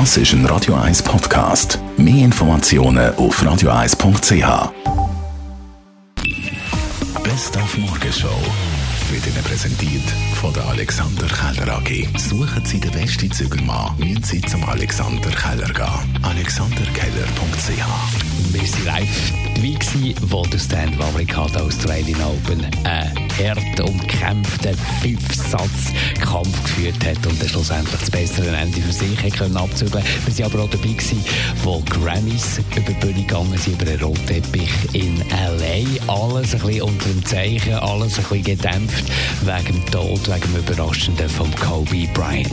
Das 0.00 0.16
ist 0.16 0.32
ein 0.32 0.44
Radio 0.46 0.74
1 0.74 1.04
Podcast. 1.04 1.78
Mehr 1.96 2.24
Informationen 2.24 3.14
auf 3.14 3.40
radio1.ch. 3.40 4.72
Best 7.22 7.56
auf 7.56 7.78
Morgenshow 7.78 8.26
wird 9.12 9.24
Ihnen 9.24 9.44
präsentiert 9.44 10.02
von 10.40 10.52
der 10.52 10.64
Alexander 10.66 11.28
Keller 11.28 11.76
AG. 11.76 12.08
Suchen 12.18 12.64
Sie 12.64 12.80
den 12.80 12.90
besten 12.90 13.30
Zügelmann, 13.30 13.96
müssen 13.98 14.24
Sie 14.24 14.40
zum 14.40 14.64
Alexander 14.64 15.30
Keller 15.30 15.72
gehen. 15.72 16.24
AlexanderKeller.ch 16.24 17.68
Wir 18.52 18.62
waren 18.62 18.84
live 18.86 19.32
dabei, 19.54 20.14
wo 20.22 20.42
der 20.42 20.58
Stand 20.58 20.98
Wawrinka 20.98 21.42
Australian 21.42 22.20
Open 22.20 22.66
einen 22.82 23.23
hart 23.38 23.80
umkämpften 23.80 24.76
Fünf-Satz-Kampf 25.02 26.62
geführt 26.64 27.04
hat 27.04 27.26
und 27.26 27.40
dann 27.40 27.48
schlussendlich 27.48 28.00
das 28.00 28.10
bessere 28.10 28.56
Ende 28.56 28.80
für 28.80 28.92
sich 28.92 29.22
hat 29.22 29.32
können 29.34 29.56
abzügeln. 29.56 30.04
Wir 30.26 30.38
waren 30.38 30.52
aber 30.52 30.64
auch 30.64 30.70
dabei, 30.70 30.88
gewesen, 30.88 31.24
wo 31.62 31.82
Grammys 31.90 32.60
über 32.76 32.92
die 32.92 32.94
Bühne 32.94 33.26
gegangen 33.26 33.58
sind, 33.58 33.80
über 33.80 33.90
einen 33.90 34.02
Rotteppich 34.02 34.70
in 34.92 35.20
L.A. 35.30 36.12
Alles 36.12 36.54
ein 36.54 36.60
bisschen 36.60 36.82
unter 36.82 37.08
dem 37.08 37.24
Zeichen, 37.24 37.74
alles 37.74 38.18
ein 38.18 38.24
bisschen 38.24 38.42
gedämpft 38.44 39.04
wegen 39.42 39.82
dem 39.82 39.86
Tod, 39.90 40.28
wegen 40.28 40.52
dem 40.52 40.56
Überraschenden 40.56 41.28
von 41.28 41.54
Kobe 41.56 42.06
Bryant. 42.14 42.50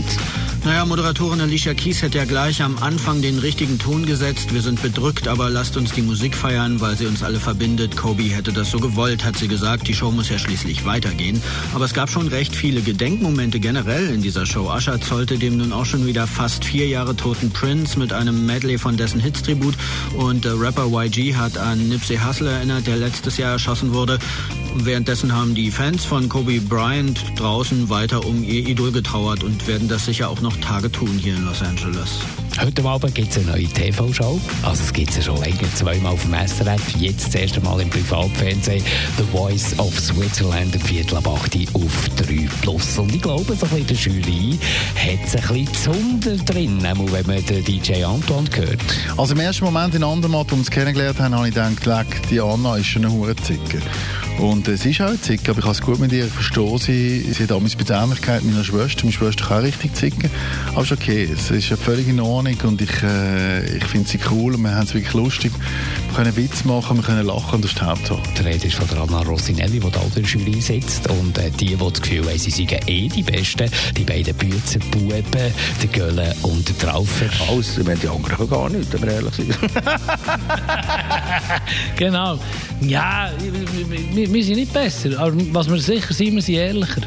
Naja, 0.63 0.85
Moderatorin 0.85 1.41
Alicia 1.41 1.73
Kies 1.73 2.03
hat 2.03 2.13
ja 2.13 2.23
gleich 2.23 2.61
am 2.61 2.77
Anfang 2.77 3.23
den 3.23 3.39
richtigen 3.39 3.79
Ton 3.79 4.05
gesetzt. 4.05 4.53
Wir 4.53 4.61
sind 4.61 4.79
bedrückt, 4.79 5.27
aber 5.27 5.49
lasst 5.49 5.75
uns 5.75 5.91
die 5.91 6.03
Musik 6.03 6.35
feiern, 6.35 6.79
weil 6.79 6.95
sie 6.95 7.07
uns 7.07 7.23
alle 7.23 7.39
verbindet. 7.39 7.97
Kobe 7.97 8.23
hätte 8.23 8.53
das 8.53 8.69
so 8.69 8.79
gewollt, 8.79 9.25
hat 9.25 9.37
sie 9.37 9.47
gesagt. 9.47 9.87
Die 9.87 9.95
Show 9.95 10.11
muss 10.11 10.29
ja 10.29 10.37
schließlich 10.37 10.85
weitergehen. 10.85 11.41
Aber 11.73 11.85
es 11.85 11.95
gab 11.95 12.11
schon 12.11 12.27
recht 12.27 12.55
viele 12.55 12.81
Gedenkmomente 12.81 13.59
generell 13.59 14.09
in 14.09 14.21
dieser 14.21 14.45
Show. 14.45 14.69
Ascher 14.69 15.01
zollte 15.01 15.39
dem 15.39 15.57
nun 15.57 15.73
auch 15.73 15.85
schon 15.85 16.05
wieder 16.05 16.27
fast 16.27 16.63
vier 16.63 16.87
Jahre 16.87 17.15
toten 17.15 17.49
Prince 17.49 17.97
mit 17.97 18.13
einem 18.13 18.45
Medley 18.45 18.77
von 18.77 18.97
dessen 18.97 19.19
Hits 19.19 19.41
Tribut. 19.41 19.73
Und 20.15 20.45
der 20.45 20.61
Rapper 20.61 20.85
YG 20.91 21.33
hat 21.33 21.57
an 21.57 21.89
Nipsey 21.89 22.17
Hussle 22.17 22.51
erinnert, 22.51 22.85
der 22.85 22.97
letztes 22.97 23.37
Jahr 23.37 23.53
erschossen 23.53 23.95
wurde. 23.95 24.19
Währenddessen 24.73 25.35
haben 25.35 25.53
die 25.53 25.69
Fans 25.69 26.05
von 26.05 26.29
Kobe 26.29 26.59
Bryant 26.61 27.21
draußen 27.35 27.89
weiter 27.89 28.25
um 28.25 28.43
ihr 28.43 28.67
Idol 28.67 28.91
getrauert 28.91 29.43
und 29.43 29.67
werden 29.67 29.87
das 29.87 30.05
sicher 30.05 30.29
auch 30.29 30.41
noch 30.41 30.55
Tage 30.57 30.91
tun 30.91 31.19
hier 31.21 31.35
in 31.35 31.45
Los 31.45 31.61
Angeles. 31.61 32.19
Heute 32.59 32.83
Abend 32.83 33.15
gibt 33.15 33.31
es 33.31 33.37
eine 33.37 33.47
neue 33.47 33.67
TV-Show. 33.67 34.39
Also 34.63 34.83
es 34.83 34.93
gibt 34.93 35.09
es 35.09 35.17
ja 35.17 35.21
schon 35.23 35.41
länger, 35.41 35.73
zweimal 35.75 36.13
auf 36.13 36.21
dem 36.21 36.33
SRF. 36.33 36.95
Jetzt 36.97 37.27
das 37.27 37.35
erste 37.35 37.61
Mal 37.61 37.81
im 37.81 37.89
Privatfernsehen. 37.89 38.83
The 39.17 39.23
Voice 39.31 39.77
of 39.79 39.97
Switzerland, 39.99 40.75
im 40.75 40.81
Viertel 40.81 41.17
ab 41.17 41.27
8 41.27 41.57
auf 41.73 42.09
3 42.17 42.49
Plus. 42.61 42.97
Und 42.97 43.15
ich 43.15 43.21
glaube, 43.21 43.55
so 43.55 43.65
ein 43.65 43.83
bisschen 43.83 43.87
der 43.87 43.97
Jury 43.97 44.59
hat 44.95 45.25
es 45.25 45.35
ein 45.35 45.65
bisschen 45.65 45.73
Zunder 46.21 46.37
drin, 46.45 46.79
wenn 46.81 47.25
man 47.25 47.45
den 47.45 47.63
DJ 47.63 48.03
Antoine 48.03 48.49
hört. 48.53 48.79
Also 49.17 49.33
im 49.33 49.39
ersten 49.39 49.65
Moment 49.65 49.95
in 49.95 50.03
Andermatt, 50.03 50.41
als 50.41 50.51
wir 50.51 50.57
uns 50.57 50.71
kennengelernt 50.71 51.19
haben, 51.19 51.35
habe 51.35 51.49
ich 51.49 51.55
gedacht, 51.55 52.29
die 52.29 52.39
Anna 52.39 52.77
ist 52.77 52.87
schon 52.87 53.05
eine 53.05 53.13
Hurenzicker. 53.13 53.79
Und 54.39 54.67
es 54.67 54.85
ist 54.85 55.01
auch 55.01 55.07
eine 55.07 55.21
Zicke, 55.21 55.51
aber 55.51 55.59
ich 55.59 55.65
habe 55.65 55.73
es 55.73 55.81
gut 55.81 55.99
mit 55.99 56.11
ihr 56.11 56.25
verstehen. 56.25 56.77
Sie, 56.77 57.19
sie 57.31 57.43
hat 57.43 57.51
damals 57.51 57.75
bei 57.75 57.83
der 57.83 58.01
Ähnlichkeit 58.01 58.43
meiner 58.43 58.63
Schwester. 58.63 59.03
Meine 59.03 59.11
Schwester 59.13 59.45
kann 59.45 59.59
auch 59.59 59.63
richtig 59.63 59.95
zicken. 59.95 60.31
Aber 60.71 60.81
es 60.81 60.91
ist 60.91 60.99
okay. 60.99 61.29
Es 61.31 61.51
ist 61.51 61.67
völlig 61.67 62.07
in 62.07 62.19
Ordnung 62.19 62.57
und 62.63 62.81
ich, 62.81 63.03
äh, 63.03 63.77
ich 63.77 63.83
finde 63.85 64.09
sie 64.09 64.19
cool 64.31 64.55
und 64.55 64.61
wir 64.61 64.73
haben 64.73 64.83
es 64.83 64.93
wirklich 64.93 65.13
lustig. 65.13 65.51
Wir 66.07 66.15
können 66.15 66.35
Witz 66.35 66.63
machen, 66.63 66.97
wir 66.97 67.03
können 67.03 67.25
lachen 67.25 67.55
und 67.55 67.63
das 67.63 67.71
ist 67.71 67.79
die 67.81 67.85
Hauptsache. 67.85 68.21
Die 68.37 68.41
Rede 68.41 68.67
ist 68.67 68.75
von 68.75 68.87
der 68.87 69.01
Anna 69.01 69.21
Rossinelli, 69.21 69.79
die 69.79 69.91
da 69.91 70.01
in 70.01 70.13
der 70.13 70.23
Jury 70.23 70.61
sitzt. 70.61 71.07
Und 71.09 71.37
äh, 71.37 71.51
die, 71.51 71.75
die 71.75 71.77
das 71.77 72.01
Gefühl 72.01 72.25
haben, 72.25 72.37
sie 72.37 72.49
seien 72.49 72.79
eh 72.87 73.07
die 73.07 73.23
Besten, 73.23 73.69
die 73.95 74.03
beiden 74.03 74.35
Büzenbuben, 74.35 75.21
der 75.33 75.89
Gölle 75.91 76.35
und 76.41 76.67
der 76.67 76.77
Traufer. 76.77 77.27
Alles, 77.49 77.77
ich 77.77 77.85
meine, 77.85 77.99
die 77.99 78.07
anderen 78.07 78.49
gar 78.49 78.69
nicht, 78.69 78.91
wenn 78.93 79.01
wir 79.03 79.11
ehrlich 79.11 79.35
sind. 79.35 79.55
genau. 81.95 82.39
Ja, 82.81 83.29
wir, 84.13 84.33
wir 84.33 84.43
sind 84.43 84.55
nicht 84.55 84.73
besser. 84.73 85.19
Aber 85.19 85.33
was 85.51 85.69
wir 85.69 85.77
sicher 85.77 86.13
sind, 86.13 86.35
wir 86.35 86.41
sind 86.41 86.55
ehrlicher. 86.55 87.01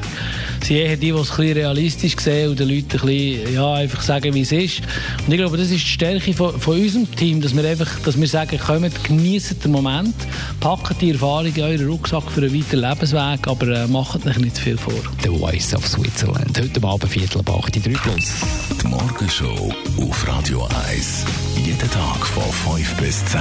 Sie 0.60 0.68
sind 0.68 0.76
eher 0.76 0.96
die, 0.96 1.12
die 1.12 1.18
es 1.18 1.30
ein 1.38 1.52
realistisch 1.52 2.16
sehen 2.18 2.50
und 2.50 2.58
den 2.58 2.68
Leuten 2.68 2.98
ein 2.98 3.06
bisschen, 3.06 3.54
ja, 3.54 3.74
einfach 3.74 4.00
sagen, 4.00 4.32
wie 4.32 4.40
es 4.40 4.52
ist. 4.52 4.80
Und 5.26 5.32
ich 5.32 5.38
glaube, 5.38 5.58
das 5.58 5.70
ist 5.70 5.84
die 5.84 5.90
Stärke 5.90 6.32
von, 6.32 6.58
von 6.58 6.80
unserem 6.80 7.10
Team, 7.16 7.40
dass 7.42 7.54
wir 7.54 7.68
einfach, 7.68 8.00
dass 8.00 8.18
wir 8.18 8.26
sagen, 8.26 8.58
kommt, 8.58 9.04
genießt 9.04 9.62
den 9.64 9.72
Moment, 9.72 10.14
packt 10.60 11.02
die 11.02 11.10
Erfahrung 11.10 11.52
in 11.54 11.62
euren 11.62 11.88
Rucksack 11.88 12.30
für 12.30 12.42
einen 12.42 12.54
weiteren 12.54 12.88
Lebensweg, 12.88 13.46
aber 13.46 13.68
äh, 13.68 13.86
macht 13.88 14.26
euch 14.26 14.38
nicht 14.38 14.56
zu 14.56 14.62
viel 14.62 14.78
vor. 14.78 14.94
The 15.22 15.28
Voice 15.28 15.74
of 15.74 15.86
Switzerland. 15.86 16.58
Heute 16.58 16.82
Abend 16.82 17.10
Viertel 17.10 17.40
ab 17.40 17.50
8, 17.50 17.84
3 17.84 17.90
Plus. 17.90 18.32
Die 18.80 18.86
Morgenshow 18.86 19.74
auf 20.00 20.28
Radio 20.28 20.66
1. 20.88 21.24
Jeden 21.62 21.78
Tag 21.78 22.26
von 22.26 22.76
5 22.76 22.94
bis 22.96 23.24
10. 23.26 23.40